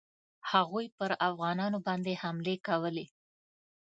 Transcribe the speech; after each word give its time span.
هغوی 0.51 0.85
پر 0.97 1.11
افغانانو 1.29 1.77
باندي 1.85 2.15
حملې 2.21 2.55
کولې. 2.67 3.05